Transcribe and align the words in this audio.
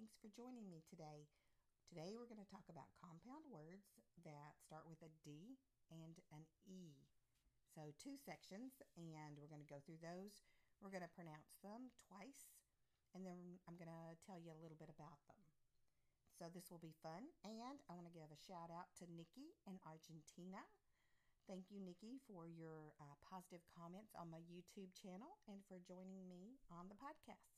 Thanks 0.00 0.16
for 0.16 0.32
joining 0.32 0.64
me 0.72 0.80
today. 0.88 1.28
Today 1.84 2.16
we're 2.16 2.24
going 2.24 2.40
to 2.40 2.48
talk 2.48 2.64
about 2.72 2.88
compound 2.96 3.44
words 3.52 4.00
that 4.24 4.56
start 4.56 4.88
with 4.88 4.96
a 5.04 5.12
D 5.20 5.60
and 5.92 6.16
an 6.32 6.48
E. 6.64 7.04
So, 7.68 7.92
two 8.00 8.16
sections, 8.16 8.80
and 8.96 9.36
we're 9.36 9.52
going 9.52 9.60
to 9.60 9.68
go 9.68 9.76
through 9.84 10.00
those. 10.00 10.40
We're 10.80 10.88
going 10.88 11.04
to 11.04 11.12
pronounce 11.12 11.52
them 11.60 11.92
twice, 12.08 12.48
and 13.12 13.28
then 13.28 13.60
I'm 13.68 13.76
going 13.76 13.92
to 13.92 14.16
tell 14.24 14.40
you 14.40 14.56
a 14.56 14.62
little 14.64 14.80
bit 14.80 14.88
about 14.88 15.20
them. 15.28 15.44
So, 16.32 16.48
this 16.48 16.72
will 16.72 16.80
be 16.80 16.96
fun, 17.04 17.28
and 17.44 17.84
I 17.84 17.92
want 17.92 18.08
to 18.08 18.16
give 18.16 18.32
a 18.32 18.40
shout 18.40 18.72
out 18.72 18.88
to 19.04 19.12
Nikki 19.12 19.52
in 19.68 19.76
Argentina. 19.84 20.64
Thank 21.44 21.68
you, 21.68 21.76
Nikki, 21.76 22.24
for 22.24 22.48
your 22.48 22.96
uh, 22.96 23.20
positive 23.20 23.68
comments 23.68 24.16
on 24.16 24.32
my 24.32 24.40
YouTube 24.48 24.96
channel 24.96 25.44
and 25.44 25.60
for 25.68 25.76
joining 25.84 26.24
me 26.24 26.56
on 26.72 26.88
the 26.88 26.96
podcast. 26.96 27.52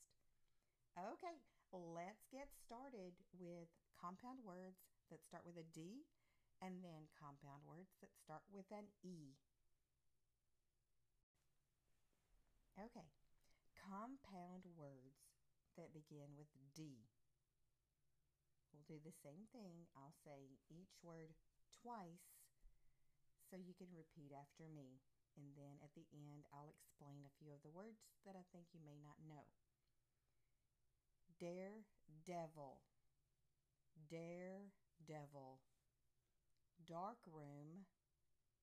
Okay, 0.99 1.39
let's 1.73 2.29
get 2.29 2.53
started 2.53 3.17
with 3.33 3.73
compound 3.97 4.45
words 4.45 4.85
that 5.09 5.25
start 5.25 5.49
with 5.49 5.57
a 5.57 5.65
D 5.73 6.05
and 6.61 6.85
then 6.85 7.09
compound 7.17 7.65
words 7.65 7.97
that 8.05 8.13
start 8.13 8.45
with 8.53 8.69
an 8.69 8.93
E. 9.01 9.35
Okay, 12.77 13.09
compound 13.77 14.69
words 14.77 15.25
that 15.81 15.97
begin 15.97 16.37
with 16.37 16.49
D. 16.77 17.09
We'll 18.73 18.89
do 18.89 19.01
the 19.01 19.17
same 19.25 19.49
thing. 19.53 19.89
I'll 19.93 20.17
say 20.25 20.57
each 20.73 20.97
word 21.05 21.37
twice 21.73 22.25
so 23.49 23.61
you 23.61 23.77
can 23.77 23.93
repeat 23.93 24.33
after 24.33 24.69
me. 24.69 25.01
And 25.37 25.53
then 25.57 25.81
at 25.81 25.93
the 25.97 26.09
end, 26.13 26.49
I'll 26.53 26.73
explain 26.73 27.25
a 27.25 27.37
few 27.41 27.53
of 27.53 27.65
the 27.65 27.73
words 27.73 28.05
that 28.25 28.37
I 28.37 28.45
think 28.53 28.69
you 28.73 28.81
may 28.85 29.01
not 29.01 29.17
know. 29.21 29.62
Daredevil, 31.43 32.79
daredevil. 34.09 35.59
Dark 36.87 37.19
room, 37.27 37.87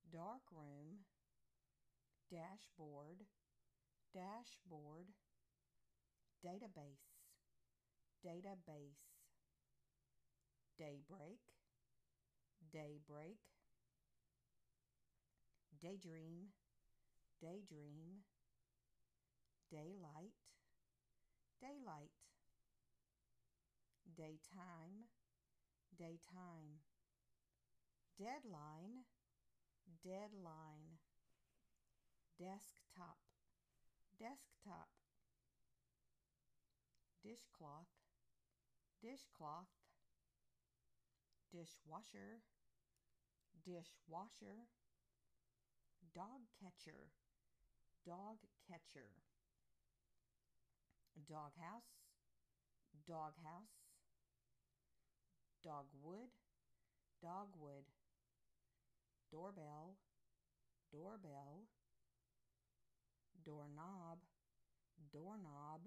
dark 0.09 0.43
room. 0.53 1.03
Dashboard, 2.31 3.25
dashboard. 4.13 5.07
Database, 6.41 7.03
database. 8.23 9.03
Daybreak, 10.77 11.41
daybreak. 12.71 13.39
Daydream, 15.81 16.53
daydream. 17.41 18.23
Daylight, 19.69 20.33
daylight 21.61 22.18
daytime, 24.19 25.07
daytime. 25.97 26.83
Deadline, 28.19 29.07
deadline. 30.03 30.99
Desktop, 32.37 33.15
desktop. 34.19 34.89
Dishcloth, 37.23 37.95
dishcloth. 39.01 39.71
Dishwasher, 41.51 42.43
dishwasher. 43.63 44.67
Dog 46.13 46.43
catcher, 46.59 47.07
dog 48.05 48.37
catcher. 48.67 49.11
Doghouse, 51.27 52.03
doghouse, 53.07 53.78
dogwood, 55.63 56.31
dogwood, 57.21 57.85
doorbell, 59.31 59.97
doorbell, 60.91 61.67
doorknob, 63.43 64.19
doorknob, 65.11 65.81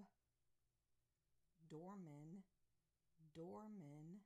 doorman, 1.69 2.43
doorman, 3.33 4.21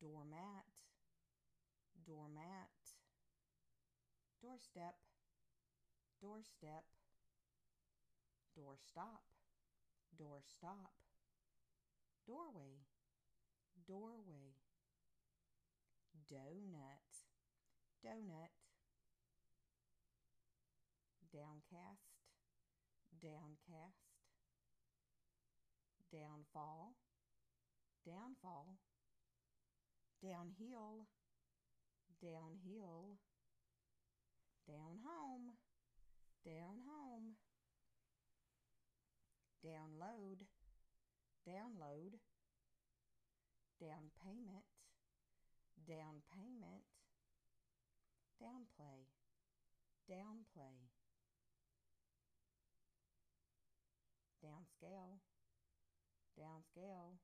doormat, 0.00 0.64
doormat, 2.04 2.70
doorstep, 4.40 4.96
doorstep, 6.20 6.84
doorstop, 8.54 9.22
doorstop 10.16 10.92
doorway, 12.26 12.82
doorway. 13.86 14.54
Donut, 16.30 17.12
donut. 18.04 18.50
Downcast, 21.32 22.16
downcast. 23.20 24.16
Downfall, 26.10 26.94
downfall. 28.06 28.76
Downhill, 30.22 31.06
downhill. 32.22 33.18
Down 34.66 34.98
home, 35.04 35.54
down 36.44 36.78
home. 36.88 37.36
Download, 39.64 40.46
download, 41.46 42.18
down 43.80 44.08
payment, 44.24 44.64
down 45.86 46.22
payment, 46.32 46.84
downplay, 48.40 49.04
downplay, 50.08 50.88
downscale, 54.42 55.18
downscale, 56.38 57.18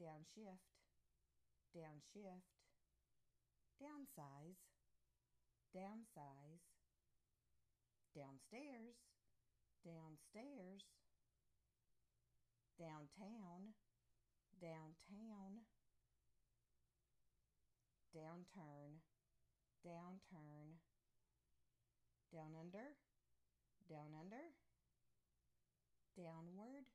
downshift, 0.00 0.68
downshift, 1.74 2.50
downsize, 3.80 4.60
downsize, 5.74 6.62
downstairs, 8.14 8.96
downstairs 9.84 10.82
downtown, 12.78 13.74
downtown, 14.60 15.62
downturn, 18.10 18.98
downturn, 19.86 20.82
down 22.32 22.52
under, 22.58 22.98
down 23.88 24.10
under, 24.18 24.44
downward, 26.18 26.86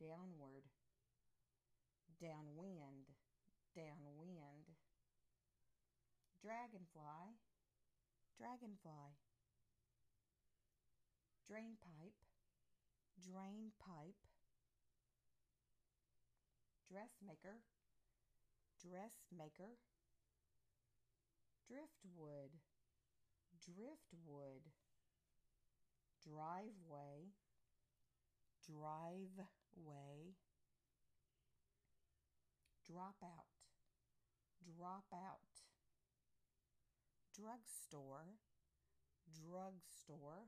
downward, 0.00 0.64
downwind, 2.20 3.12
downwind, 3.74 4.68
dragonfly, 6.40 7.36
dragonfly, 8.38 9.16
drain 11.46 11.76
pipe, 11.80 12.16
drain 13.20 13.72
pipe 13.78 14.25
dressmaker, 16.88 17.58
dressmaker, 18.80 19.74
driftwood, 21.66 22.52
driftwood, 23.58 24.62
driveway, 26.22 27.34
driveway, 28.62 30.34
dropout, 32.86 33.50
dropout, 34.62 35.50
drugstore, 37.34 38.38
drugstore, 39.34 40.46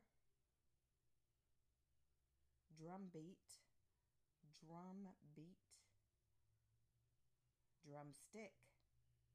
drumbeat, 2.79 3.58
drumbeat 4.61 5.68
drumstick, 7.88 8.52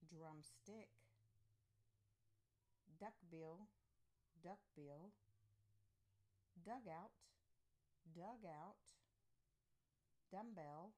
drumstick, 0.07 0.89
duckbill, 3.00 3.67
duckbill, 4.44 5.11
dugout, 6.63 7.11
dugout, 8.13 8.77
dumbbell, 10.31 10.94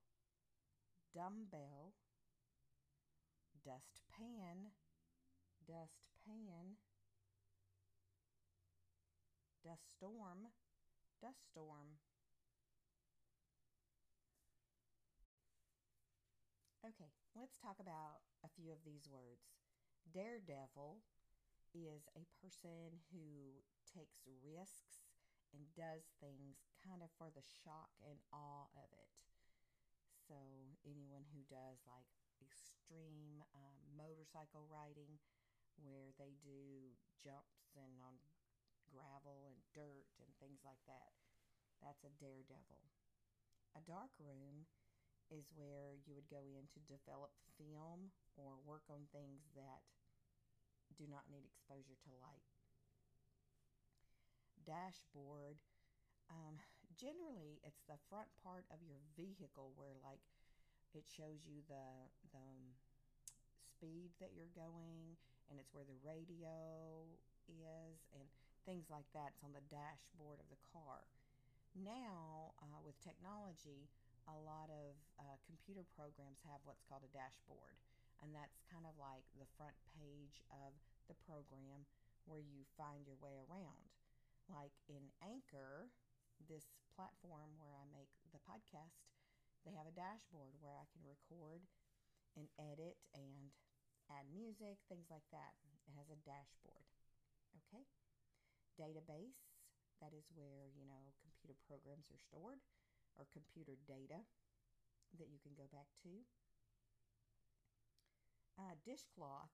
dumbbell, 1.13 1.94
dustpan, 3.63 4.72
dustpan, 5.66 6.75
dust 9.63 9.90
storm, 9.96 10.52
dust 11.22 11.40
storm. 11.52 11.98
Okay, 16.86 17.10
let's 17.36 17.60
talk 17.60 17.84
about 17.84 18.24
a 18.48 18.50
few 18.56 18.72
of 18.72 18.80
these 18.88 19.12
words. 19.12 19.52
Daredevil 20.08 21.04
is 21.76 22.08
a 22.16 22.24
person 22.40 23.04
who 23.12 23.60
takes 23.84 24.24
risks 24.40 25.04
and 25.52 25.68
does 25.76 26.16
things 26.24 26.64
kind 26.80 27.04
of 27.04 27.12
for 27.20 27.28
the 27.28 27.44
shock 27.44 27.92
and 28.00 28.24
awe 28.32 28.72
of 28.80 28.88
it. 28.96 29.12
So, 30.16 30.40
anyone 30.88 31.28
who 31.36 31.44
does 31.52 31.84
like 31.84 32.08
extreme 32.40 33.44
um, 33.52 33.76
motorcycle 34.00 34.64
riding, 34.72 35.20
where 35.84 36.16
they 36.16 36.40
do 36.40 36.96
jumps 37.20 37.76
and 37.76 38.00
on 38.00 38.16
gravel 38.88 39.52
and 39.52 39.60
dirt 39.76 40.08
and 40.24 40.31
things 40.40 40.64
like 40.64 40.80
that, 40.88 41.12
that's 41.84 42.08
a 42.08 42.16
daredevil. 42.16 42.80
A 43.76 43.84
dark 43.84 44.16
room 44.24 44.72
is 45.33 45.50
where 45.56 45.98
you 46.06 46.13
would 46.13 46.30
go 46.30 46.42
in 46.54 46.68
to 46.74 46.80
develop 46.86 47.33
film 47.57 48.13
or 48.38 48.60
work 48.68 48.86
on 48.92 49.07
things 49.10 49.48
that 49.56 49.81
do 50.95 51.07
not 51.10 51.27
need 51.31 51.44
exposure 51.44 51.98
to 51.98 52.12
light. 52.22 52.45
Dashboard, 54.66 55.62
um, 56.30 56.57
generally, 56.98 57.62
it's 57.62 57.86
the 57.86 58.00
front 58.10 58.30
part 58.42 58.66
of 58.74 58.81
your 58.81 58.98
vehicle 59.13 59.74
where, 59.77 59.98
like, 60.01 60.22
it 60.95 61.06
shows 61.06 61.44
you 61.44 61.60
the 61.68 61.88
the 62.31 62.39
um, 62.39 62.71
speed 63.68 64.16
that 64.24 64.31
you're 64.31 64.51
going, 64.56 65.19
and 65.51 65.60
it's 65.60 65.75
where 65.75 65.83
the 65.83 66.00
radio 66.01 67.06
is, 67.51 68.00
and 68.16 68.25
things 68.63 68.89
like 68.89 69.06
that. 69.13 69.36
It's 69.36 69.44
on 69.44 69.54
the 69.54 69.66
dashboard 69.69 70.39
of 70.39 70.48
the 70.50 70.62
car. 70.71 71.06
Now, 71.75 72.56
uh, 72.63 72.80
with 72.81 72.95
technology, 73.04 73.92
a 74.25 74.38
lot 74.38 74.69
of 74.74 74.98
uh, 75.22 75.38
computer 75.45 75.86
programs 75.94 76.42
have 76.45 76.62
what's 76.66 76.86
called 76.86 77.06
a 77.06 77.12
dashboard, 77.13 77.77
and 78.22 78.33
that's 78.33 78.57
kind 78.69 78.86
of 78.89 78.98
like 78.98 79.25
the 79.38 79.50
front 79.57 79.75
page 79.94 80.42
of 80.50 80.74
the 81.06 81.18
program 81.25 81.86
where 82.25 82.42
you 82.42 82.66
find 82.74 83.06
your 83.06 83.18
way 83.22 83.38
around. 83.45 83.86
Like 84.50 84.74
in 84.89 85.13
Anchor, 85.22 85.89
this 86.42 86.69
platform 86.94 87.57
where 87.57 87.74
I 87.77 87.86
make 87.89 88.10
the 88.33 88.42
podcast, 88.42 89.06
they 89.66 89.74
have 89.74 89.89
a 89.89 89.94
dashboard 89.94 90.57
where 90.62 90.78
I 90.78 90.86
can 90.89 91.06
record 91.06 91.66
and 92.38 92.50
edit 92.57 92.98
and 93.13 93.54
add 94.10 94.30
music, 94.30 94.81
things 94.86 95.10
like 95.10 95.25
that. 95.33 95.57
It 95.86 95.94
has 95.98 96.10
a 96.13 96.19
dashboard. 96.25 96.86
Okay? 97.66 97.86
Database, 98.78 99.42
that 100.01 100.13
is 100.13 100.28
where, 100.36 100.69
you 100.75 100.86
know, 100.86 101.16
computer 101.24 101.57
programs 101.66 102.12
are 102.12 102.19
stored 102.19 102.62
or 103.18 103.26
computer 103.32 103.80
data 103.88 104.24
that 105.18 105.32
you 105.32 105.40
can 105.40 105.56
go 105.56 105.68
back 105.72 105.88
to. 106.04 106.24
Uh, 108.56 108.76
dishcloth 108.88 109.52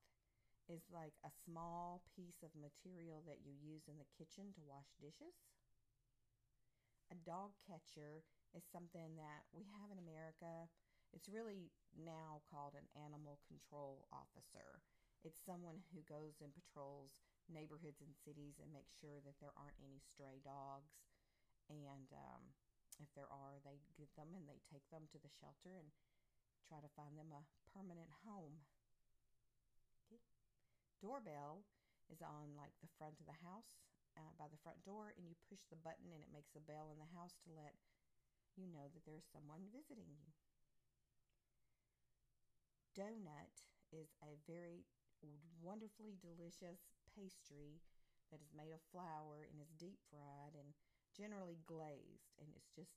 is 0.69 0.85
like 0.93 1.17
a 1.25 1.33
small 1.45 2.05
piece 2.13 2.45
of 2.45 2.53
material 2.53 3.25
that 3.25 3.41
you 3.41 3.53
use 3.57 3.89
in 3.89 3.97
the 3.97 4.13
kitchen 4.13 4.53
to 4.53 4.61
wash 4.61 4.93
dishes. 5.01 5.33
A 7.09 7.17
dog 7.27 7.57
catcher 7.65 8.23
is 8.55 8.63
something 8.63 9.19
that 9.19 9.43
we 9.51 9.67
have 9.67 9.91
in 9.91 9.99
America. 9.99 10.69
It's 11.11 11.27
really 11.27 11.75
now 11.91 12.39
called 12.47 12.77
an 12.77 12.87
animal 12.95 13.41
control 13.49 14.07
officer. 14.15 14.79
It's 15.27 15.43
someone 15.43 15.83
who 15.91 16.07
goes 16.07 16.39
and 16.39 16.55
patrols 16.55 17.11
neighborhoods 17.51 17.99
and 17.99 18.15
cities 18.15 18.63
and 18.63 18.71
makes 18.71 18.95
sure 18.95 19.19
that 19.27 19.35
there 19.43 19.51
aren't 19.59 19.81
any 19.83 19.99
stray 19.99 20.39
dogs 20.39 20.95
and 21.67 22.07
um, 22.15 22.55
if 23.01 23.11
there 23.17 23.29
are, 23.29 23.59
they 23.65 23.81
get 23.97 24.09
them 24.13 24.31
and 24.37 24.45
they 24.45 24.61
take 24.69 24.85
them 24.93 25.09
to 25.11 25.19
the 25.19 25.33
shelter 25.41 25.75
and 25.77 25.89
try 26.69 26.79
to 26.79 26.95
find 26.95 27.17
them 27.17 27.33
a 27.33 27.43
permanent 27.73 28.09
home. 28.23 28.61
Okay. 30.07 30.21
Doorbell 31.01 31.65
is 32.07 32.21
on 32.21 32.55
like 32.55 32.73
the 32.79 32.91
front 32.95 33.17
of 33.19 33.27
the 33.27 33.41
house 33.41 33.81
uh, 34.15 34.31
by 34.37 34.47
the 34.51 34.59
front 34.61 34.83
door, 34.83 35.15
and 35.15 35.27
you 35.27 35.35
push 35.47 35.63
the 35.67 35.79
button 35.79 36.11
and 36.11 36.23
it 36.23 36.31
makes 36.35 36.55
a 36.55 36.63
bell 36.63 36.91
in 36.91 36.99
the 36.99 37.13
house 37.15 37.35
to 37.43 37.49
let 37.51 37.75
you 38.59 38.67
know 38.67 38.91
that 38.91 39.03
there's 39.07 39.27
someone 39.31 39.71
visiting 39.71 40.11
you. 40.11 40.27
Donut 42.91 43.63
is 43.95 44.11
a 44.19 44.35
very 44.43 44.83
wonderfully 45.63 46.19
delicious 46.19 46.91
pastry 47.15 47.79
that 48.31 48.43
is 48.43 48.51
made 48.51 48.75
of 48.75 48.83
flour 48.91 49.47
and 49.47 49.59
is 49.63 49.71
deep 49.79 49.99
fried 50.11 50.55
and 50.55 50.75
generally 51.15 51.59
glazed, 51.67 52.31
and 52.39 52.49
it's 52.55 52.71
just 52.71 52.95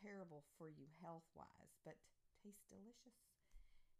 terrible 0.00 0.44
for 0.60 0.68
you 0.68 0.84
health 1.00 1.26
wise, 1.32 1.80
but 1.84 1.96
tastes 2.44 2.68
delicious. 2.68 3.16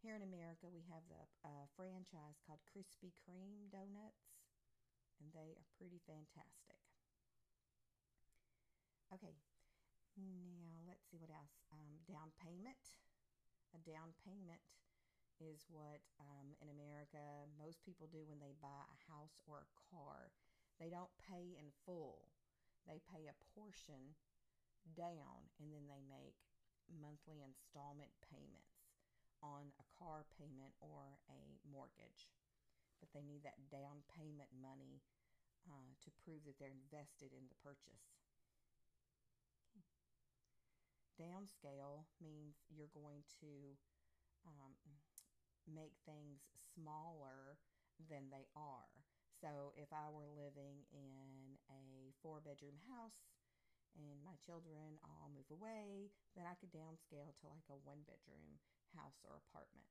Here 0.04 0.12
in 0.12 0.20
America, 0.20 0.68
we 0.68 0.84
have 0.92 1.00
the 1.08 1.24
uh, 1.48 1.64
franchise 1.80 2.36
called 2.44 2.60
Krispy 2.68 3.16
Kreme 3.24 3.72
Donuts, 3.72 4.36
and 5.16 5.32
they 5.32 5.56
are 5.56 5.64
pretty 5.80 5.96
fantastic. 6.04 6.76
Okay, 9.08 9.40
now 10.20 10.84
let's 10.84 11.08
see 11.08 11.16
what 11.16 11.32
else. 11.32 11.64
Um, 11.72 12.04
down 12.04 12.36
payment. 12.36 13.00
A 13.72 13.80
down 13.82 14.12
payment 14.22 14.60
is 15.42 15.66
what 15.72 16.04
um, 16.20 16.54
in 16.62 16.68
America 16.70 17.48
most 17.58 17.82
people 17.82 18.06
do 18.06 18.22
when 18.28 18.38
they 18.38 18.54
buy 18.62 18.84
a 18.86 18.98
house 19.10 19.40
or 19.48 19.64
a 19.64 19.72
car. 19.90 20.30
They 20.78 20.90
don't 20.90 21.10
pay 21.18 21.56
in 21.58 21.74
full 21.86 22.33
they 22.84 23.00
pay 23.08 23.26
a 23.28 23.40
portion 23.56 24.16
down 24.92 25.48
and 25.60 25.72
then 25.72 25.88
they 25.88 26.04
make 26.04 26.36
monthly 26.88 27.40
installment 27.40 28.12
payments 28.20 28.84
on 29.40 29.72
a 29.80 29.86
car 29.96 30.24
payment 30.36 30.76
or 30.80 31.20
a 31.28 31.40
mortgage. 31.68 32.28
But 33.00 33.12
they 33.12 33.24
need 33.24 33.44
that 33.44 33.68
down 33.68 34.04
payment 34.08 34.52
money 34.56 35.04
uh, 35.68 35.92
to 36.04 36.08
prove 36.24 36.44
that 36.44 36.56
they're 36.60 36.72
invested 36.72 37.32
in 37.32 37.48
the 37.48 37.60
purchase. 37.60 38.12
Downscale 41.20 42.08
means 42.18 42.58
you're 42.68 42.90
going 42.90 43.22
to 43.40 43.78
um, 44.48 44.74
make 45.68 45.94
things 46.04 46.42
smaller 46.74 47.60
than 48.10 48.28
they 48.32 48.50
are. 48.56 49.03
So 49.40 49.74
if 49.74 49.90
I 49.90 50.08
were 50.08 50.30
living 50.30 50.86
in 50.94 51.58
a 51.70 52.14
four 52.22 52.40
bedroom 52.40 52.78
house 52.88 53.18
and 53.98 54.22
my 54.26 54.34
children 54.42 54.98
all 55.02 55.30
move 55.30 55.50
away, 55.50 56.10
then 56.34 56.46
I 56.46 56.58
could 56.58 56.74
downscale 56.74 57.34
to 57.42 57.44
like 57.50 57.66
a 57.70 57.78
one 57.82 58.02
bedroom 58.06 58.58
house 58.94 59.18
or 59.26 59.38
apartment. 59.38 59.90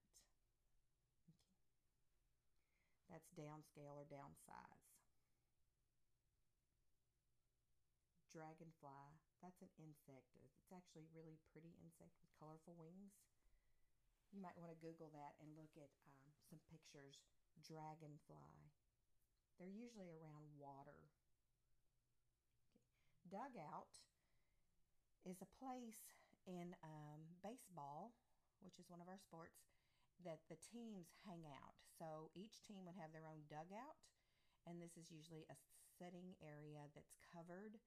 Okay. 1.27 1.60
That's 3.12 3.29
downscale 3.36 3.96
or 3.96 4.08
downsize. 4.08 4.84
Dragonfly, 8.34 9.22
that's 9.46 9.62
an 9.62 9.70
insect. 9.77 10.34
It's 10.41 10.74
actually 10.74 11.06
a 11.06 11.13
really 11.13 11.38
pretty 11.53 11.77
insect 11.86 12.18
with 12.18 12.34
colorful 12.41 12.74
wings. 12.74 13.13
You 14.34 14.41
might 14.41 14.58
want 14.58 14.74
to 14.74 14.79
Google 14.82 15.13
that 15.13 15.38
and 15.38 15.53
look 15.53 15.70
at 15.77 15.94
um, 16.10 16.34
some 16.50 16.58
pictures. 16.74 17.22
Dragonfly. 17.62 18.74
They're 19.57 19.72
usually 19.72 20.10
around 20.10 20.50
water. 20.60 21.10
Okay. 22.74 22.89
Dugout 23.29 23.93
is 25.24 25.39
a 25.39 25.50
place 25.60 26.19
in 26.43 26.75
um, 26.83 27.24
baseball, 27.39 28.12
which 28.60 28.75
is 28.79 28.91
one 28.91 29.00
of 29.00 29.07
our 29.07 29.19
sports, 29.19 29.63
that 30.24 30.43
the 30.48 30.60
teams 30.60 31.12
hang 31.24 31.48
out. 31.48 31.75
So 32.00 32.31
each 32.36 32.60
team 32.63 32.83
would 32.88 33.00
have 33.00 33.12
their 33.15 33.27
own 33.27 33.48
dugout, 33.48 34.00
and 34.67 34.79
this 34.79 34.95
is 35.00 35.12
usually 35.12 35.48
a 35.48 35.57
sitting 36.00 36.36
area 36.43 36.88
that's 36.95 37.19
covered 37.31 37.79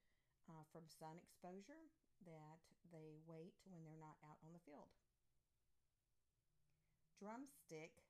uh, 0.48 0.64
from 0.72 0.86
sun 0.86 1.18
exposure 1.20 1.90
that 2.24 2.62
they 2.92 3.18
wait 3.26 3.58
when 3.66 3.82
they're 3.84 4.00
not 4.00 4.16
out 4.24 4.40
on 4.40 4.54
the 4.54 4.62
field. 4.62 4.92
Drumstick 7.18 8.05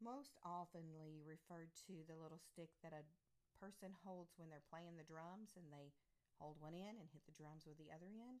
most 0.00 0.36
oftenly 0.42 1.20
referred 1.22 1.70
to 1.86 2.02
the 2.08 2.16
little 2.16 2.40
stick 2.40 2.72
that 2.80 2.96
a 2.96 3.06
person 3.60 3.92
holds 4.02 4.32
when 4.40 4.48
they're 4.48 4.64
playing 4.72 4.96
the 4.96 5.06
drums 5.06 5.52
and 5.54 5.68
they 5.68 5.92
hold 6.40 6.56
one 6.56 6.72
end 6.72 6.96
and 6.96 7.12
hit 7.12 7.20
the 7.28 7.36
drums 7.36 7.68
with 7.68 7.76
the 7.76 7.92
other 7.92 8.08
end. 8.16 8.40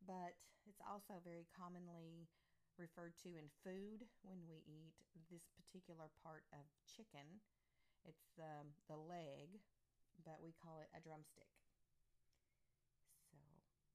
But 0.00 0.40
it's 0.64 0.80
also 0.80 1.20
very 1.20 1.44
commonly 1.52 2.26
referred 2.80 3.16
to 3.24 3.36
in 3.36 3.48
food 3.64 4.08
when 4.24 4.44
we 4.48 4.64
eat 4.64 4.96
this 5.28 5.48
particular 5.52 6.08
part 6.24 6.48
of 6.52 6.64
chicken. 6.88 7.44
It's 8.04 8.32
the, 8.36 8.64
the 8.88 8.96
leg, 8.96 9.60
but 10.24 10.40
we 10.40 10.56
call 10.56 10.80
it 10.80 10.92
a 10.96 11.00
drumstick. 11.00 11.48
So 13.28 13.36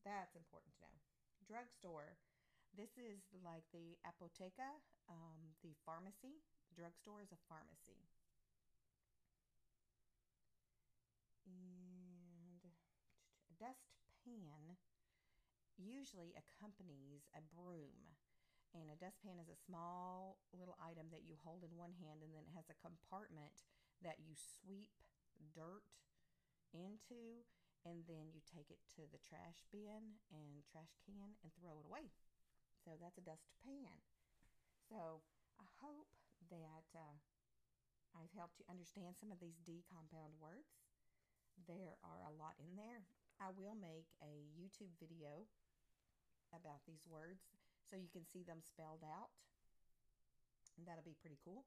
that's 0.06 0.38
important 0.38 0.74
to 0.78 0.86
know. 0.86 0.98
Drugstore. 1.46 2.18
This 2.78 2.96
is 2.96 3.20
like 3.44 3.68
the 3.76 4.00
apoteca, 4.08 4.80
um, 5.12 5.52
the 5.60 5.76
pharmacy 5.84 6.40
drugstore 6.74 7.22
is 7.22 7.32
a 7.32 7.44
pharmacy. 7.48 8.08
And 11.46 12.64
a 13.50 13.56
dustpan 13.60 14.80
usually 15.78 16.38
accompanies 16.38 17.28
a 17.34 17.42
broom. 17.42 18.16
And 18.72 18.88
a 18.88 18.96
dustpan 18.96 19.36
is 19.42 19.52
a 19.52 19.60
small 19.68 20.40
little 20.56 20.80
item 20.80 21.12
that 21.12 21.28
you 21.28 21.36
hold 21.36 21.68
in 21.68 21.76
one 21.76 21.92
hand, 22.00 22.24
and 22.24 22.32
then 22.32 22.48
it 22.48 22.56
has 22.56 22.72
a 22.72 22.80
compartment 22.80 23.68
that 24.00 24.24
you 24.24 24.32
sweep 24.40 24.96
dirt 25.52 25.84
into, 26.72 27.44
and 27.84 28.08
then 28.08 28.32
you 28.32 28.40
take 28.48 28.72
it 28.72 28.80
to 28.96 29.04
the 29.12 29.20
trash 29.20 29.68
bin 29.76 30.22
and 30.32 30.64
trash 30.64 30.96
can 31.04 31.36
and 31.44 31.52
throw 31.52 31.84
it 31.84 31.90
away. 31.90 32.16
So 32.80 32.96
that's 32.96 33.20
a 33.20 33.28
dustpan. 33.28 33.92
So 34.88 35.28
I 35.60 35.68
hope 35.84 36.16
that 36.52 36.88
uh, 36.94 37.16
I've 38.14 38.36
helped 38.36 38.60
you 38.60 38.68
understand 38.68 39.16
some 39.16 39.32
of 39.32 39.40
these 39.40 39.56
D 39.64 39.88
compound 39.88 40.36
words. 40.44 40.84
There 41.64 41.96
are 42.04 42.22
a 42.28 42.36
lot 42.36 42.60
in 42.60 42.76
there. 42.76 43.08
I 43.40 43.56
will 43.56 43.80
make 43.80 44.12
a 44.20 44.46
YouTube 44.54 44.92
video 45.00 45.48
about 46.52 46.84
these 46.84 47.08
words 47.08 47.48
so 47.88 47.96
you 47.96 48.12
can 48.12 48.28
see 48.28 48.44
them 48.44 48.60
spelled 48.60 49.08
out. 49.08 49.32
And 50.76 50.84
that'll 50.84 51.08
be 51.08 51.18
pretty 51.18 51.40
cool. 51.42 51.64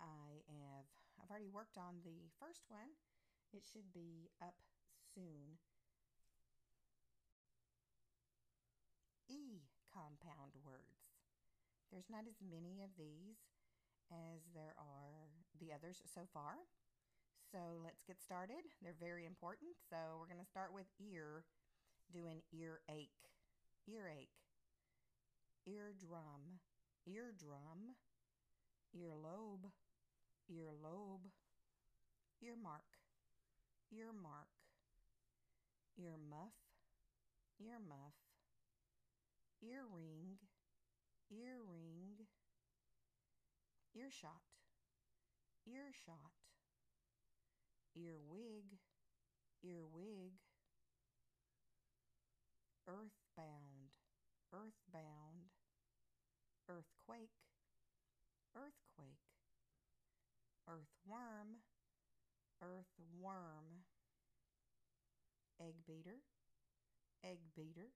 I 0.00 0.44
have 0.48 0.88
I've 1.20 1.28
already 1.28 1.52
worked 1.52 1.76
on 1.76 2.00
the 2.04 2.32
first 2.40 2.64
one. 2.68 2.96
It 3.52 3.64
should 3.68 3.92
be 3.92 4.32
up 4.40 4.56
soon. 5.12 5.60
E 9.28 9.66
compound 9.92 10.56
words. 10.64 11.10
There's 11.92 12.08
not 12.08 12.24
as 12.24 12.38
many 12.38 12.80
of 12.80 12.94
these 12.96 13.49
as 14.10 14.42
there 14.54 14.74
are 14.78 15.30
the 15.58 15.72
others 15.72 16.02
so 16.06 16.22
far. 16.32 16.66
So 17.50 17.82
let's 17.82 18.02
get 18.06 18.20
started. 18.20 18.62
They're 18.82 18.98
very 18.98 19.26
important. 19.26 19.74
So 19.88 19.96
we're 20.18 20.30
going 20.30 20.42
to 20.42 20.46
start 20.50 20.72
with 20.74 20.86
ear, 21.00 21.44
doing 22.12 22.42
earache, 22.52 23.26
earache, 23.88 24.38
eardrum, 25.66 26.62
eardrum, 27.06 27.98
earlobe, 28.94 29.70
earlobe, 30.50 31.30
earmark, 32.42 32.90
earmark, 33.92 34.54
earmuff, 35.98 36.56
earmuff, 37.60 38.16
earring, 39.62 40.38
earring, 41.30 42.26
earshot, 44.00 44.40
earshot, 45.66 46.32
earwig, 47.94 48.78
earwig, 49.62 50.32
earthbound, 52.88 53.92
earthbound, 54.52 55.50
earthquake, 56.68 57.36
earthquake, 58.56 59.26
earthworm, 60.66 61.60
earthworm, 62.62 63.84
egg 65.60 65.74
beater, 65.86 66.20
egg 67.22 67.40
beater, 67.54 67.90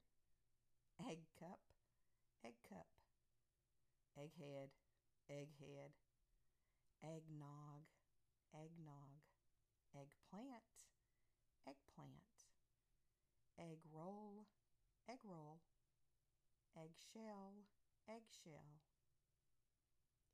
egg 1.09 1.21
cup, 1.39 1.61
egg 2.45 2.55
cup, 2.69 2.87
egghead, 4.19 4.84
egghead, 5.29 5.93
eggnog, 7.03 7.85
eggnog, 8.53 9.23
eggplant, 9.95 10.77
eggplant, 11.67 12.37
egg 13.59 13.81
roll, 13.93 14.47
egg 15.09 15.21
roll, 15.25 15.61
eggshell, 16.77 17.65
eggshell, 18.09 18.81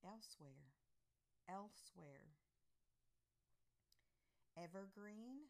elsewhere, 0.04 0.72
elsewhere, 1.48 2.34
evergreen, 4.56 5.48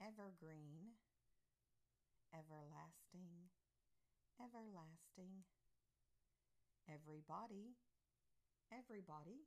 evergreen, 0.00 0.96
everlasting, 2.32 3.50
everlasting, 4.40 5.44
everybody, 6.88 7.76
everybody, 8.72 9.46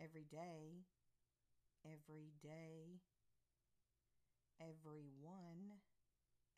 every 0.00 0.24
day, 0.30 0.86
every 1.84 2.32
day, 2.42 3.00
everyone, 4.60 5.82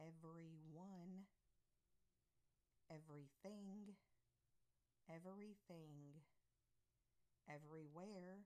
everyone, 0.00 1.24
everything, 2.90 3.96
everything, 5.08 6.20
everywhere, 7.48 8.44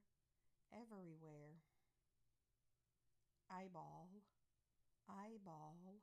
everywhere, 0.73 1.59
eyeball, 3.51 4.09
eyeball, 5.09 6.01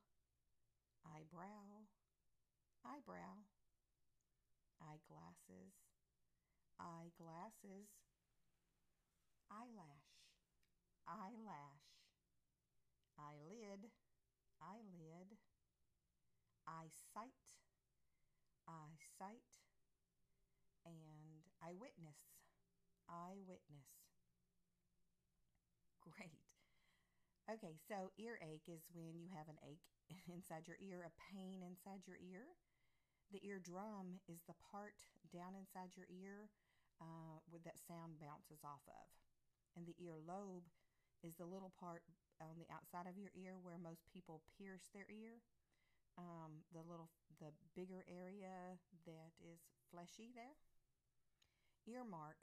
eyebrow, 1.05 1.88
eyebrow, 2.86 3.36
eyeglasses, 4.81 5.80
eyeglasses, 6.81 7.88
eyelash, 9.51 10.09
eyelash, 11.07 11.85
eyelid, 13.17 13.91
eyelid, 14.61 15.38
eyesight, 16.65 17.38
eyesight, 18.65 19.51
and 20.85 21.45
eyewitness, 21.61 22.17
eyewitness. 23.09 23.89
Great. 26.01 26.41
Okay, 27.50 27.75
so 27.88 28.11
earache 28.17 28.69
is 28.69 28.88
when 28.93 29.19
you 29.19 29.29
have 29.35 29.50
an 29.50 29.59
ache 29.67 29.85
inside 30.33 30.65
your 30.67 30.77
ear, 30.81 31.05
a 31.05 31.13
pain 31.33 31.61
inside 31.61 32.07
your 32.07 32.17
ear. 32.17 32.57
The 33.31 33.43
eardrum 33.45 34.19
is 34.27 34.41
the 34.47 34.57
part 34.71 34.95
down 35.31 35.55
inside 35.55 35.95
your 35.95 36.07
ear 36.09 36.50
uh, 37.01 37.41
that 37.65 37.81
sound 37.81 38.22
bounces 38.22 38.62
off 38.62 38.86
of. 38.86 39.10
And 39.74 39.89
the 39.89 39.98
earlobe 39.98 40.70
is 41.25 41.36
the 41.36 41.50
little 41.50 41.74
part 41.74 42.05
on 42.38 42.58
the 42.62 42.70
outside 42.70 43.10
of 43.10 43.17
your 43.17 43.34
ear 43.34 43.58
where 43.58 43.81
most 43.81 44.05
people 44.13 44.46
pierce 44.58 44.89
their 44.93 45.10
ear. 45.10 45.41
Um, 46.20 46.67
the 46.75 46.84
little, 46.84 47.10
the 47.39 47.55
bigger 47.74 48.03
area 48.05 48.77
that 49.08 49.31
is 49.39 49.63
fleshy 49.89 50.29
there. 50.36 50.60
Earmark 51.88 52.38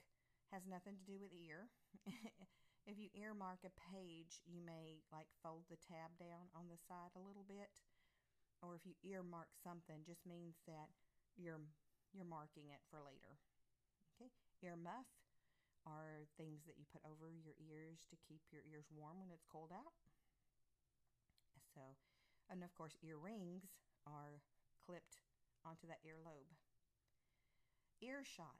has 0.51 0.65
nothing 0.65 0.97
to 0.97 1.05
do 1.05 1.21
with 1.21 1.37
ear. 1.37 1.69
if 2.91 2.97
you 2.97 3.13
earmark 3.13 3.63
a 3.63 3.79
page, 3.93 4.41
you 4.49 4.65
may 4.65 5.05
like 5.13 5.29
fold 5.45 5.69
the 5.69 5.79
tab 5.79 6.17
down 6.17 6.49
on 6.57 6.73
the 6.73 6.81
side 6.81 7.13
a 7.15 7.23
little 7.23 7.45
bit. 7.45 7.85
Or 8.65 8.75
if 8.75 8.83
you 8.83 8.99
earmark 9.07 9.55
something, 9.63 10.03
just 10.03 10.27
means 10.27 10.59
that 10.67 10.91
you're 11.37 11.63
you're 12.11 12.27
marking 12.27 12.73
it 12.73 12.83
for 12.91 12.99
later. 13.05 13.39
Okay? 14.59 14.71
Earmuff 14.71 15.07
are 15.87 16.27
things 16.37 16.67
that 16.67 16.77
you 16.77 16.85
put 16.91 17.03
over 17.07 17.31
your 17.31 17.55
ears 17.63 18.05
to 18.11 18.17
keep 18.27 18.43
your 18.51 18.63
ears 18.67 18.91
warm 18.91 19.21
when 19.23 19.31
it's 19.31 19.47
cold 19.47 19.71
out. 19.71 19.95
So, 21.75 21.95
and 22.51 22.65
of 22.65 22.75
course, 22.75 22.99
earrings 23.03 23.71
are 24.07 24.43
clipped 24.85 25.23
onto 25.63 25.87
that 25.87 26.03
earlobe. 26.03 26.51
Earshot. 28.03 28.59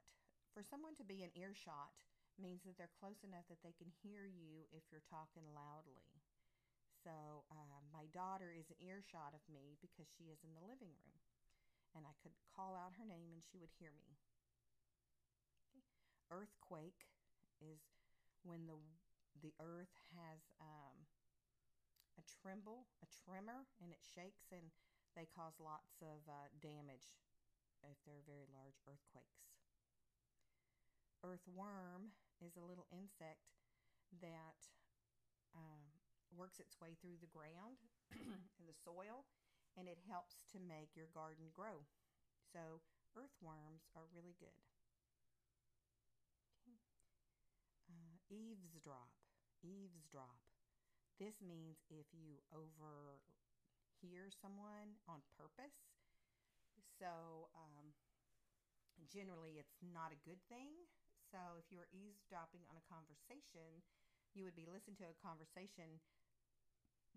For 0.55 0.63
someone 0.63 0.95
to 0.95 1.05
be 1.05 1.23
an 1.23 1.35
earshot 1.35 1.95
means 2.39 2.63
that 2.63 2.75
they're 2.79 2.91
close 2.99 3.23
enough 3.23 3.47
that 3.51 3.59
they 3.63 3.75
can 3.75 3.91
hear 4.03 4.23
you 4.27 4.67
if 4.71 4.87
you're 4.91 5.05
talking 5.07 5.43
loudly. 5.51 6.15
So, 7.03 7.47
uh, 7.51 7.79
my 7.91 8.07
daughter 8.11 8.51
is 8.51 8.67
an 8.71 8.79
earshot 8.83 9.31
of 9.31 9.43
me 9.47 9.79
because 9.79 10.07
she 10.11 10.27
is 10.27 10.43
in 10.43 10.51
the 10.55 10.63
living 10.63 10.91
room. 10.91 11.19
And 11.95 12.03
I 12.03 12.15
could 12.19 12.35
call 12.51 12.75
out 12.75 12.95
her 12.99 13.07
name 13.07 13.31
and 13.31 13.43
she 13.43 13.59
would 13.59 13.71
hear 13.79 13.95
me. 13.95 14.19
Earthquake 16.31 17.05
is 17.61 17.81
when 18.43 18.65
the 18.67 18.77
the 19.41 19.53
earth 19.59 19.93
has 20.15 20.41
um, 20.59 21.05
a 22.19 22.23
tremble, 22.41 22.85
a 23.01 23.07
tremor, 23.25 23.65
and 23.81 23.91
it 23.91 24.03
shakes, 24.05 24.51
and 24.51 24.69
they 25.15 25.25
cause 25.25 25.57
lots 25.59 25.97
of 26.01 26.21
uh, 26.29 26.45
damage 26.61 27.17
if 27.83 27.97
they're 28.05 28.25
very 28.25 28.47
large 28.53 28.77
earthquakes. 28.87 29.49
Earthworm 31.23 32.11
is 32.41 32.57
a 32.57 32.61
little 32.63 32.87
insect 32.91 33.51
that 34.21 34.59
um, 35.55 35.81
works 36.35 36.59
its 36.59 36.79
way 36.81 36.95
through 37.01 37.17
the 37.21 37.31
ground 37.31 37.79
and 38.13 38.67
the 38.67 38.75
soil, 38.85 39.25
and 39.77 39.87
it 39.87 39.99
helps 40.09 40.43
to 40.53 40.59
make 40.59 40.95
your 40.95 41.07
garden 41.13 41.51
grow. 41.53 41.85
So, 42.53 42.81
earthworms 43.17 43.87
are 43.95 44.07
really 44.13 44.35
good. 44.39 44.55
Okay. 46.67 46.75
Uh, 47.89 48.18
eavesdrop, 48.29 49.09
eavesdrop. 49.61 50.39
This 51.19 51.41
means 51.41 51.83
if 51.89 52.07
you 52.13 52.39
overhear 52.53 54.31
someone 54.31 54.97
on 55.09 55.21
purpose. 55.37 55.75
So, 56.99 57.49
um, 57.55 57.93
generally 59.07 59.57
it's 59.57 59.79
not 59.81 60.11
a 60.11 60.23
good 60.27 60.39
thing. 60.51 60.69
So 61.31 61.57
if 61.57 61.69
you're 61.71 61.91
eavesdropping 61.93 62.65
on 62.67 62.75
a 62.75 62.89
conversation, 62.89 63.83
you 64.33 64.43
would 64.43 64.57
be 64.57 64.67
listening 64.69 64.97
to 65.01 65.09
a 65.09 65.21
conversation 65.23 66.01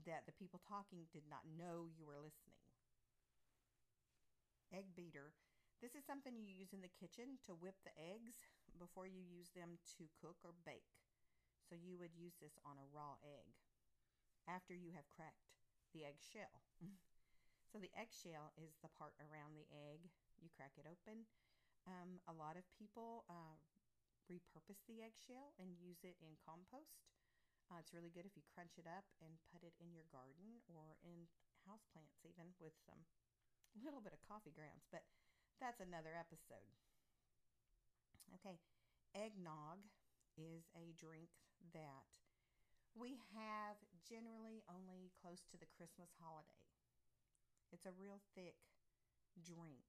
that 0.06 0.24
the 0.26 0.36
people 0.36 0.60
talking 0.64 1.06
did 1.12 1.26
not 1.28 1.44
know 1.44 1.88
you 1.90 2.06
were 2.06 2.20
listening. 2.20 2.58
Egg 4.72 4.96
beater. 4.96 5.34
This 5.80 5.94
is 5.94 6.06
something 6.06 6.38
you 6.38 6.46
use 6.46 6.72
in 6.72 6.80
the 6.80 6.92
kitchen 6.92 7.36
to 7.44 7.52
whip 7.52 7.76
the 7.84 7.92
eggs 7.98 8.46
before 8.78 9.06
you 9.06 9.20
use 9.20 9.50
them 9.52 9.76
to 9.98 10.08
cook 10.22 10.38
or 10.44 10.54
bake. 10.64 11.01
So 11.72 11.80
you 11.80 11.96
would 11.96 12.12
use 12.12 12.36
this 12.36 12.60
on 12.68 12.76
a 12.76 12.84
raw 12.92 13.16
egg 13.24 13.56
after 14.44 14.76
you 14.76 14.92
have 14.92 15.08
cracked 15.08 15.48
the 15.96 16.04
eggshell. 16.04 16.60
so 17.72 17.80
the 17.80 17.88
eggshell 17.96 18.52
is 18.60 18.76
the 18.84 18.92
part 18.92 19.16
around 19.16 19.56
the 19.56 19.64
egg. 19.72 20.04
You 20.36 20.52
crack 20.52 20.76
it 20.76 20.84
open. 20.84 21.24
Um, 21.88 22.20
a 22.28 22.36
lot 22.36 22.60
of 22.60 22.68
people 22.76 23.24
uh, 23.32 23.56
repurpose 24.28 24.84
the 24.84 25.00
eggshell 25.00 25.56
and 25.56 25.80
use 25.80 26.04
it 26.04 26.20
in 26.20 26.36
compost. 26.44 27.08
Uh, 27.72 27.80
it's 27.80 27.96
really 27.96 28.12
good 28.12 28.28
if 28.28 28.36
you 28.36 28.44
crunch 28.52 28.76
it 28.76 28.84
up 28.84 29.08
and 29.24 29.40
put 29.48 29.64
it 29.64 29.72
in 29.80 29.96
your 29.96 30.04
garden 30.12 30.60
or 30.68 31.00
in 31.00 31.24
house 31.64 31.88
plants, 31.96 32.20
even 32.20 32.52
with 32.60 32.76
some 32.84 33.00
little 33.80 34.04
bit 34.04 34.12
of 34.12 34.20
coffee 34.28 34.52
grounds. 34.52 34.84
But 34.92 35.08
that's 35.56 35.80
another 35.80 36.12
episode. 36.12 36.68
Okay, 38.36 38.60
eggnog 39.16 39.88
is 40.36 40.68
a 40.76 40.92
drink 41.00 41.32
that 41.70 42.10
we 42.92 43.16
have 43.32 43.80
generally 44.04 44.60
only 44.68 45.14
close 45.16 45.46
to 45.48 45.56
the 45.56 45.70
Christmas 45.70 46.12
holiday. 46.20 46.60
It's 47.72 47.88
a 47.88 47.96
real 47.96 48.20
thick 48.36 48.58
drink. 49.40 49.88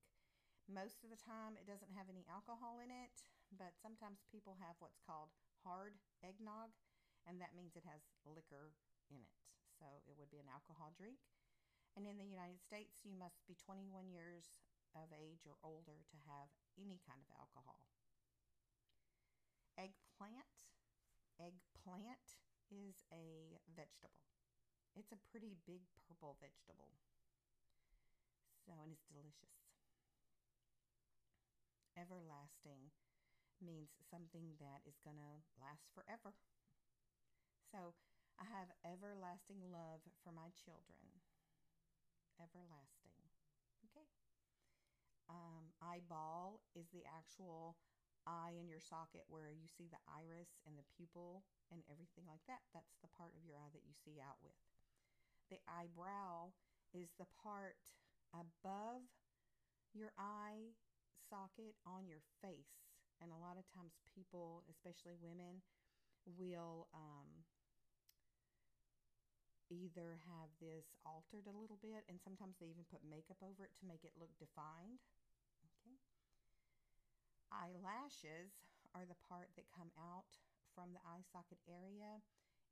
Most 0.72 1.04
of 1.04 1.12
the 1.12 1.20
time, 1.20 1.60
it 1.60 1.68
doesn't 1.68 1.92
have 1.92 2.08
any 2.08 2.24
alcohol 2.32 2.80
in 2.80 2.88
it, 2.88 3.12
but 3.52 3.76
sometimes 3.76 4.24
people 4.32 4.56
have 4.64 4.80
what's 4.80 5.04
called 5.04 5.36
hard 5.68 6.00
eggnog, 6.24 6.72
and 7.28 7.44
that 7.44 7.52
means 7.52 7.76
it 7.76 7.84
has 7.84 8.08
liquor 8.24 8.72
in 9.12 9.20
it. 9.20 9.44
So 9.76 10.00
it 10.08 10.16
would 10.16 10.32
be 10.32 10.40
an 10.40 10.48
alcohol 10.48 10.96
drink. 10.96 11.20
And 12.00 12.08
in 12.08 12.16
the 12.16 12.26
United 12.26 12.64
States, 12.64 13.04
you 13.04 13.12
must 13.12 13.44
be 13.44 13.60
21 13.60 14.08
years 14.10 14.56
of 14.96 15.12
age 15.12 15.44
or 15.46 15.60
older 15.62 16.08
to 16.08 16.18
have 16.26 16.50
any 16.80 17.04
kind 17.04 17.20
of 17.20 17.30
alcohol. 17.36 17.86
Eggplant. 19.78 20.73
Eggplant 21.40 22.40
is 22.70 23.06
a 23.12 23.58
vegetable. 23.74 24.26
It's 24.94 25.12
a 25.12 25.24
pretty 25.30 25.58
big 25.66 25.82
purple 26.06 26.38
vegetable. 26.38 26.94
So, 28.66 28.78
and 28.80 28.94
it's 28.94 29.10
delicious. 29.10 29.58
Everlasting 31.98 32.94
means 33.60 33.94
something 34.10 34.56
that 34.62 34.86
is 34.86 35.02
going 35.02 35.18
to 35.18 35.42
last 35.58 35.90
forever. 35.94 36.38
So, 37.74 37.98
I 38.38 38.46
have 38.50 38.74
everlasting 38.82 39.62
love 39.70 40.02
for 40.26 40.34
my 40.34 40.50
children. 40.58 41.22
Everlasting. 42.42 43.14
Okay. 43.90 44.10
Um, 45.30 45.74
eyeball 45.82 46.62
is 46.74 46.90
the 46.90 47.06
actual 47.06 47.78
eye 48.26 48.56
in 48.56 48.68
your 48.68 48.82
socket 48.82 49.28
where 49.28 49.52
you 49.52 49.68
see 49.68 49.88
the 49.88 50.02
iris 50.08 50.60
and 50.64 50.76
the 50.76 50.88
pupil 50.96 51.44
and 51.72 51.84
everything 51.88 52.24
like 52.28 52.44
that. 52.48 52.64
That's 52.72 52.98
the 53.04 53.12
part 53.12 53.36
of 53.36 53.46
your 53.46 53.60
eye 53.60 53.72
that 53.74 53.86
you 53.88 53.94
see 53.94 54.22
out 54.24 54.40
with. 54.42 54.58
The 55.52 55.60
eyebrow 55.68 56.56
is 56.94 57.12
the 57.20 57.30
part 57.42 57.78
above 58.34 59.06
your 59.94 60.14
eye 60.18 60.74
socket 61.30 61.78
on 61.86 62.10
your 62.10 62.22
face. 62.42 62.90
And 63.22 63.32
a 63.32 63.40
lot 63.40 63.56
of 63.56 63.66
times, 63.72 63.96
people, 64.12 64.66
especially 64.68 65.16
women, 65.22 65.64
will 66.26 66.90
um, 66.92 67.46
either 69.72 70.20
have 70.28 70.52
this 70.60 70.92
altered 71.08 71.48
a 71.48 71.56
little 71.56 71.80
bit, 71.80 72.04
and 72.10 72.20
sometimes 72.20 72.58
they 72.60 72.68
even 72.68 72.86
put 72.90 73.06
makeup 73.06 73.40
over 73.40 73.64
it 73.64 73.74
to 73.80 73.88
make 73.88 74.04
it 74.04 74.18
look 74.20 74.34
defined. 74.38 75.00
Eyelashes 77.54 78.58
are 78.98 79.06
the 79.06 79.20
part 79.30 79.54
that 79.54 79.70
come 79.70 79.94
out 79.94 80.34
from 80.74 80.90
the 80.94 81.04
eye 81.06 81.22
socket 81.30 81.62
area 81.70 82.18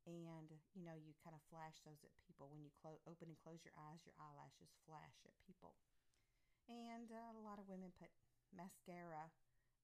and 0.09 0.49
you 0.73 0.81
know 0.81 0.97
you 0.97 1.13
kind 1.21 1.37
of 1.37 1.43
flash 1.53 1.77
those 1.85 2.01
at 2.01 2.13
people. 2.25 2.49
When 2.49 2.65
you 2.65 2.73
clo- 2.81 3.01
open 3.05 3.29
and 3.29 3.37
close 3.37 3.61
your 3.61 3.77
eyes 3.77 4.01
your 4.01 4.17
eyelashes 4.17 4.73
flash 4.89 5.21
at 5.29 5.37
people. 5.45 5.77
And 6.65 7.13
uh, 7.13 7.37
a 7.37 7.45
lot 7.45 7.61
of 7.61 7.69
women 7.69 7.93
put 7.93 8.09
mascara 8.49 9.29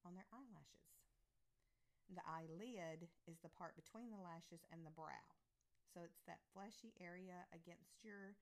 on 0.02 0.18
their 0.18 0.26
eyelashes. 0.34 0.90
The 2.10 2.24
eyelid 2.24 3.06
is 3.28 3.38
the 3.44 3.52
part 3.52 3.76
between 3.76 4.10
the 4.10 4.18
lashes 4.18 4.64
and 4.72 4.82
the 4.82 4.94
brow. 4.94 5.28
So 5.92 6.02
it's 6.02 6.24
that 6.26 6.42
fleshy 6.52 6.96
area 6.98 7.46
against 7.52 8.02
your 8.02 8.34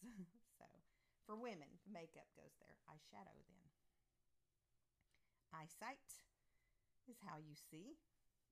for 1.27 1.35
women 1.35 1.69
makeup 1.85 2.31
goes 2.39 2.55
there 2.63 2.79
eyeshadow 2.87 3.35
then 3.51 3.67
Eyesight 5.57 6.03
is 7.07 7.17
how 7.23 7.39
you 7.39 7.55
see, 7.55 7.95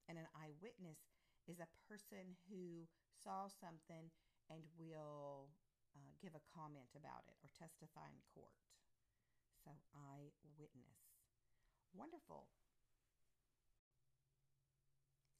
and 0.07 0.17
an 0.17 0.25
eyewitness 0.31 0.97
is 1.45 1.59
a 1.59 1.69
person 1.85 2.39
who 2.47 2.87
saw 3.13 3.45
something 3.45 4.09
and 4.49 4.63
will 4.79 5.51
uh, 5.93 6.11
give 6.17 6.33
a 6.33 6.47
comment 6.49 6.89
about 6.95 7.27
it 7.27 7.35
or 7.43 7.51
testify 7.53 8.07
in 8.09 8.23
court. 8.31 8.57
So, 9.61 9.75
eyewitness. 9.93 10.97
Wonderful. 11.93 12.47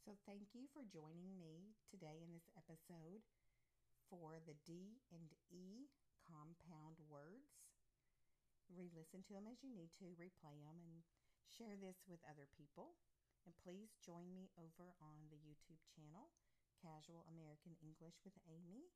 So, 0.04 0.14
thank 0.28 0.54
you 0.54 0.70
for 0.70 0.86
joining 0.86 1.40
me 1.40 1.74
today 1.90 2.22
in 2.22 2.30
this 2.30 2.52
episode 2.54 3.26
for 4.06 4.38
the 4.44 4.54
D 4.68 5.02
and 5.10 5.34
E 5.50 5.90
compound 6.26 6.98
words. 7.06 7.62
Re 8.74 8.90
listen 8.90 9.22
to 9.30 9.34
them 9.38 9.46
as 9.46 9.62
you 9.62 9.70
need 9.70 9.94
to, 10.02 10.18
replay 10.18 10.58
them, 10.66 10.82
and 10.82 11.06
Share 11.56 11.80
this 11.80 12.04
with 12.10 12.20
other 12.28 12.52
people. 12.52 12.98
And 13.48 13.54
please 13.64 13.94
join 14.04 14.34
me 14.34 14.50
over 14.58 14.98
on 15.00 15.30
the 15.32 15.40
YouTube 15.40 15.80
channel, 15.88 16.34
Casual 16.82 17.24
American 17.32 17.78
English 17.80 18.20
with 18.26 18.36
Amy, 18.50 18.90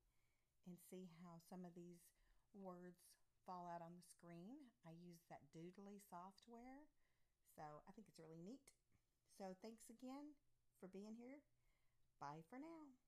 and 0.67 0.75
see 0.75 1.07
how 1.23 1.39
some 1.39 1.63
of 1.63 1.77
these 1.77 2.03
words 2.51 2.99
fall 3.45 3.69
out 3.69 3.79
on 3.79 3.95
the 3.95 4.03
screen. 4.03 4.73
I 4.83 4.91
use 4.91 5.23
that 5.31 5.47
Doodly 5.55 6.03
software, 6.03 6.89
so 7.55 7.85
I 7.87 7.95
think 7.95 8.11
it's 8.11 8.19
really 8.19 8.41
neat. 8.41 8.65
So 9.37 9.55
thanks 9.61 9.87
again 9.87 10.35
for 10.81 10.91
being 10.91 11.15
here. 11.15 11.39
Bye 12.19 12.43
for 12.49 12.59
now. 12.59 12.98